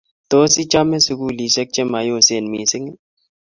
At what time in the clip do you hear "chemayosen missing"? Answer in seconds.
1.75-2.85